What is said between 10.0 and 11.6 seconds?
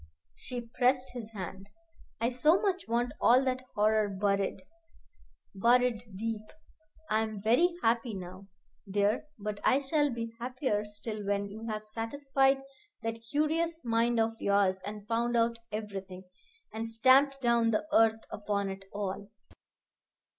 be happier still when